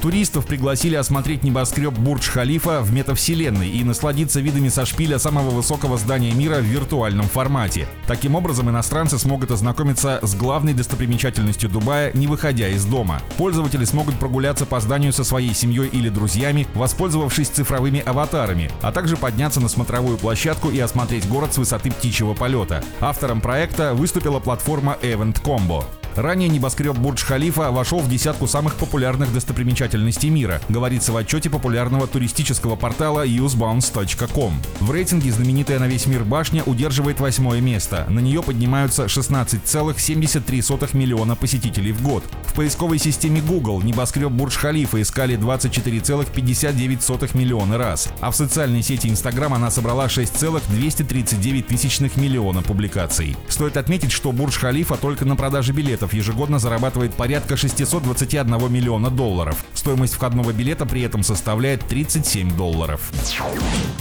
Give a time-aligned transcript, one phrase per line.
[0.00, 6.32] Туристов пригласили осмотреть небоскреб Бурдж-Халифа в метавселенной и насладиться видами со шпиля самого высокого здания
[6.32, 7.88] мира в виртуальном формате.
[8.06, 13.20] Таким образом, иностранцы смогут ознакомиться с главной достопримечательностью Дубая, не выходя из дома.
[13.36, 19.16] Пользователи смогут прогуляться по зданию со своей семьей или друзьями, воспользовавшись цифровыми аватарами, а также
[19.16, 22.84] подняться на смотровую площадку и осмотреть город с высоты птичьего полета.
[23.00, 25.84] Автором проекта выступила платформа Event Combo.
[26.18, 32.74] Ранее небоскреб Бурдж-Халифа вошел в десятку самых популярных достопримечательностей мира, говорится в отчете популярного туристического
[32.74, 34.52] портала usebounce.com.
[34.80, 38.04] В рейтинге знаменитая на весь мир башня удерживает восьмое место.
[38.08, 42.24] На нее поднимаются 16,73 миллиона посетителей в год.
[42.46, 49.54] В поисковой системе Google небоскреб Бурдж-Халифа искали 24,59 миллиона раз, а в социальной сети Instagram
[49.54, 53.36] она собрала 6,239 тысячных миллиона публикаций.
[53.46, 59.64] Стоит отметить, что Бурдж-Халифа только на продаже билетов ежегодно зарабатывает порядка 621 миллиона долларов.
[59.74, 63.10] Стоимость входного билета при этом составляет 37 долларов.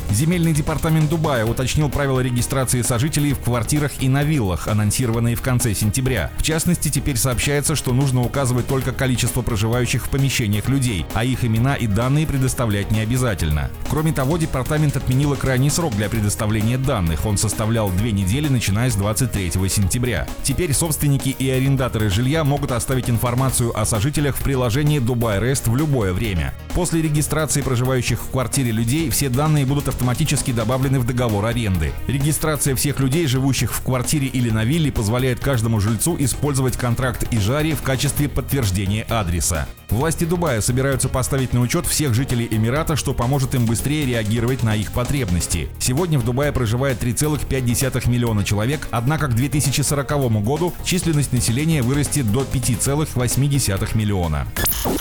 [0.09, 5.73] Земельный департамент Дубая уточнил правила регистрации сожителей в квартирах и на виллах, анонсированные в конце
[5.73, 6.31] сентября.
[6.37, 11.43] В частности, теперь сообщается, что нужно указывать только количество проживающих в помещениях людей, а их
[11.43, 13.69] имена и данные предоставлять не обязательно.
[13.89, 17.25] Кроме того, департамент отменил крайний срок для предоставления данных.
[17.25, 20.27] Он составлял две недели, начиная с 23 сентября.
[20.43, 21.49] Теперь собственники и
[21.97, 26.53] арендаторы жилья могут оставить информацию о сожителях в приложении Dubai Rest в любое время.
[26.73, 31.91] После регистрации проживающих в квартире людей все данные будут автоматически добавлены в договор аренды.
[32.07, 37.73] Регистрация всех людей, живущих в квартире или на вилле, позволяет каждому жильцу использовать контракт Ижари
[37.73, 39.67] в качестве подтверждения адреса.
[39.89, 44.75] Власти Дубая собираются поставить на учет всех жителей Эмирата, что поможет им быстрее реагировать на
[44.75, 45.69] их потребности.
[45.79, 52.41] Сегодня в Дубае проживает 3,5 миллиона человек, однако к 2040 году численность населения вырастет до
[52.41, 54.47] 5,8 миллиона.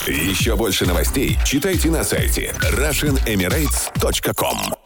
[0.06, 4.85] Еще больше новостей читайте на сайте RussianEmirates.com